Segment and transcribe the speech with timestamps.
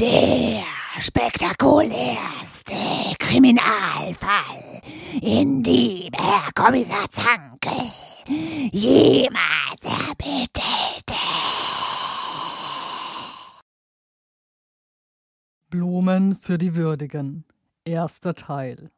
[0.00, 0.62] Der
[1.00, 2.74] spektakulärste
[3.18, 4.80] Kriminalfall,
[5.20, 7.72] in dem Herr Kommissar Zankel
[8.70, 11.16] jemals erbittelte.
[15.68, 17.44] Blumen für die Würdigen.
[17.84, 18.92] Erster Teil.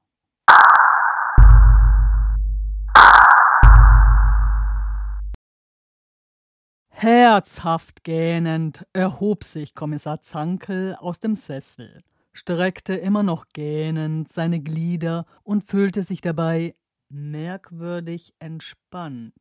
[7.03, 12.03] Herzhaft gähnend erhob sich Kommissar Zankel aus dem Sessel,
[12.35, 16.75] streckte immer noch gähnend seine Glieder und fühlte sich dabei
[17.09, 19.33] merkwürdig entspannt.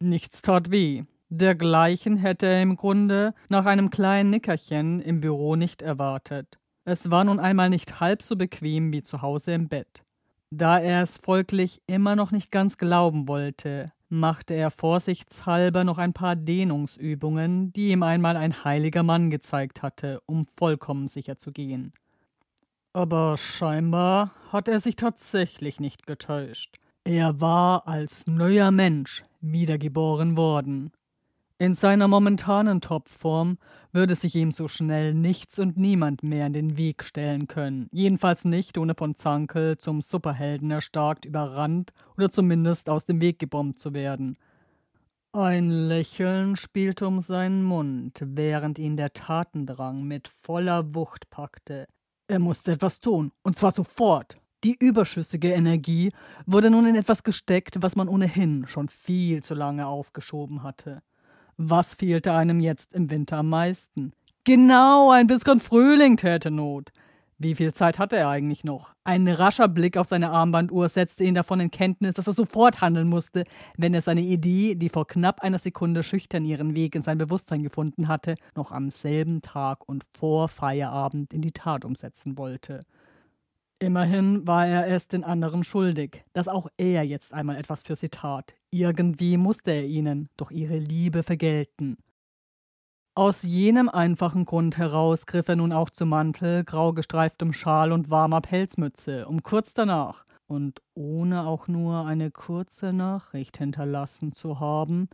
[0.00, 1.04] Nichts tat weh.
[1.28, 6.58] Dergleichen hätte er im Grunde nach einem kleinen Nickerchen im Büro nicht erwartet.
[6.86, 10.04] Es war nun einmal nicht halb so bequem wie zu Hause im Bett.
[10.50, 16.12] Da er es folglich immer noch nicht ganz glauben wollte, machte er vorsichtshalber noch ein
[16.12, 21.92] paar Dehnungsübungen, die ihm einmal ein heiliger Mann gezeigt hatte, um vollkommen sicher zu gehen.
[22.92, 26.78] Aber scheinbar hat er sich tatsächlich nicht getäuscht.
[27.04, 30.90] Er war als neuer Mensch wiedergeboren worden.
[31.60, 33.58] In seiner momentanen Topform
[33.90, 37.88] würde sich ihm so schnell nichts und niemand mehr in den Weg stellen können.
[37.90, 43.80] Jedenfalls nicht, ohne von Zankel zum Superhelden erstarkt, überrannt oder zumindest aus dem Weg gebombt
[43.80, 44.36] zu werden.
[45.32, 51.88] Ein Lächeln spielte um seinen Mund, während ihn der Tatendrang mit voller Wucht packte.
[52.28, 54.38] Er musste etwas tun, und zwar sofort.
[54.62, 56.12] Die überschüssige Energie
[56.46, 61.02] wurde nun in etwas gesteckt, was man ohnehin schon viel zu lange aufgeschoben hatte.
[61.60, 64.12] Was fehlte einem jetzt im Winter am meisten?
[64.44, 66.92] Genau, ein bisschen Frühling täte Not.
[67.36, 68.94] Wie viel Zeit hatte er eigentlich noch?
[69.02, 73.08] Ein rascher Blick auf seine Armbanduhr setzte ihn davon in Kenntnis, dass er sofort handeln
[73.08, 73.42] musste,
[73.76, 77.64] wenn er seine Idee, die vor knapp einer Sekunde schüchtern ihren Weg in sein Bewusstsein
[77.64, 82.84] gefunden hatte, noch am selben Tag und vor Feierabend in die Tat umsetzen wollte.
[83.80, 88.08] Immerhin war er es den anderen schuldig, dass auch er jetzt einmal etwas für sie
[88.08, 88.54] tat.
[88.72, 91.96] Irgendwie musste er ihnen doch ihre Liebe vergelten.
[93.14, 98.10] Aus jenem einfachen Grund heraus griff er nun auch zu Mantel, grau gestreiftem Schal und
[98.10, 105.08] warmer Pelzmütze, um kurz danach, und ohne auch nur eine kurze Nachricht hinterlassen zu haben,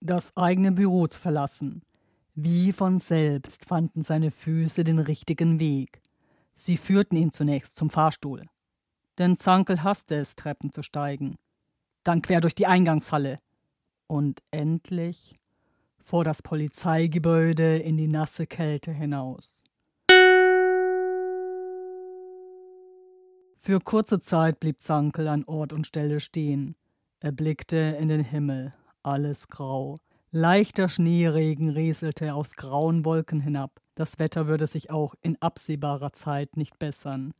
[0.00, 1.82] das eigene Büro zu verlassen.
[2.34, 6.02] Wie von selbst fanden seine Füße den richtigen Weg.
[6.54, 8.42] Sie führten ihn zunächst zum Fahrstuhl.
[9.18, 11.36] Denn Zankel hasste es, Treppen zu steigen.
[12.04, 13.40] Dann quer durch die Eingangshalle.
[14.06, 15.34] Und endlich
[15.98, 19.64] vor das Polizeigebäude in die nasse Kälte hinaus.
[23.56, 26.76] Für kurze Zeit blieb Zankel an Ort und Stelle stehen.
[27.20, 29.96] Er blickte in den Himmel, alles grau.
[30.30, 33.80] Leichter Schneeregen rieselte aus grauen Wolken hinab.
[33.94, 37.32] Das Wetter würde sich auch in absehbarer Zeit nicht bessern.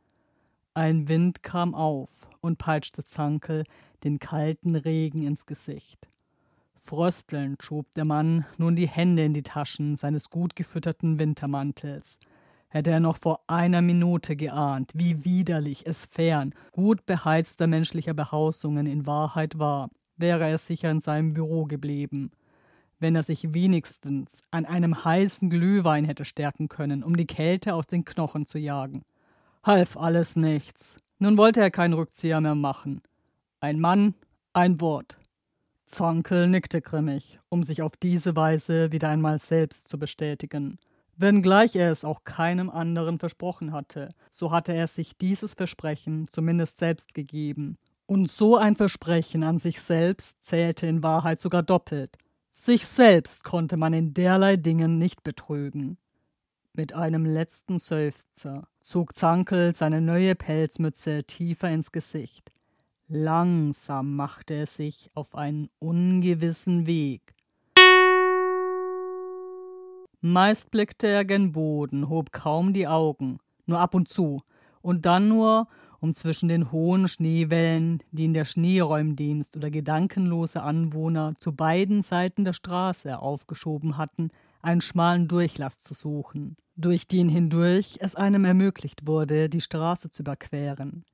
[0.73, 3.63] Ein Wind kam auf und peitschte Zankel
[4.03, 6.07] den kalten Regen ins Gesicht.
[6.79, 12.19] Fröstelnd schob der Mann nun die Hände in die Taschen seines gut gefütterten Wintermantels.
[12.69, 18.85] Hätte er noch vor einer Minute geahnt, wie widerlich es fern, gut beheizter menschlicher Behausungen
[18.85, 22.31] in Wahrheit war, wäre er sicher in seinem Büro geblieben
[22.99, 27.87] wenn er sich wenigstens an einem heißen Glühwein hätte stärken können, um die Kälte aus
[27.87, 29.03] den Knochen zu jagen.
[29.63, 30.97] Half alles nichts.
[31.19, 33.01] Nun wollte er keinen Rückzieher mehr machen.
[33.59, 34.13] Ein Mann,
[34.53, 35.17] ein Wort.
[35.85, 40.77] Zonkel nickte grimmig, um sich auf diese Weise wieder einmal selbst zu bestätigen.
[41.17, 46.77] Wenngleich er es auch keinem anderen versprochen hatte, so hatte er sich dieses Versprechen zumindest
[46.77, 47.77] selbst gegeben.
[48.05, 52.17] Und so ein Versprechen an sich selbst zählte in Wahrheit sogar doppelt,
[52.55, 55.97] sich selbst konnte man in derlei Dingen nicht betrügen.
[56.73, 62.51] Mit einem letzten Seufzer zog Zankel seine neue Pelzmütze tiefer ins Gesicht.
[63.07, 67.35] Langsam machte er sich auf einen ungewissen Weg.
[70.21, 73.37] Meist blickte er gen Boden, hob kaum die Augen,
[73.67, 74.41] nur ab und zu,
[74.81, 75.67] und dann nur,
[76.05, 82.45] um zwischen den hohen Schneewellen, die in der Schneeräumdienst oder gedankenlose Anwohner zu beiden Seiten
[82.45, 84.29] der Straße aufgeschoben hatten,
[84.61, 90.21] einen schmalen Durchlass zu suchen, durch den hindurch es einem ermöglicht wurde, die Straße zu
[90.21, 91.05] überqueren.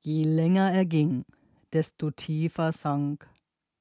[0.00, 1.24] Je länger er ging,
[1.72, 3.28] desto tiefer sank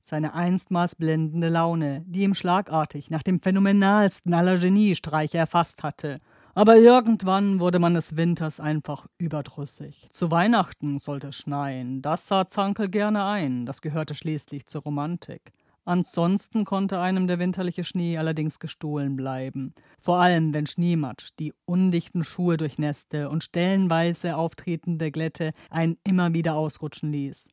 [0.03, 6.21] seine einstmals blendende Laune, die ihm schlagartig nach dem phänomenalsten aller Geniestreiche erfasst hatte
[6.53, 10.07] aber irgendwann wurde man des Winters einfach überdrüssig.
[10.12, 12.01] Zu Weihnachten sollte es schneien.
[12.01, 13.65] Das sah Zankel gerne ein.
[13.65, 15.53] Das gehörte schließlich zur Romantik.
[15.83, 19.74] Ansonsten konnte einem der winterliche Schnee allerdings gestohlen bleiben.
[20.00, 26.56] Vor allem, wenn Schneematsch die undichten Schuhe durchnässte und stellenweise auftretende Glätte einen immer wieder
[26.56, 27.50] ausrutschen ließ.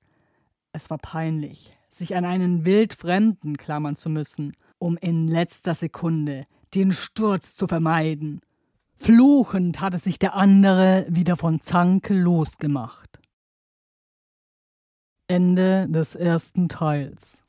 [0.73, 6.93] Es war peinlich, sich an einen Wildfremden klammern zu müssen, um in letzter Sekunde den
[6.93, 8.43] Sturz zu vermeiden.
[8.99, 13.21] Fluchend hatte sich der andere wieder von Zanke losgemacht.
[15.29, 17.45] Ende des ersten Teils.